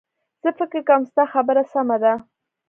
زه 0.43 0.49
فکر 0.59 0.79
کوم 0.87 1.01
ستا 1.09 1.23
خبره 1.33 1.63
سمه 1.73 1.97
ده 2.03 2.13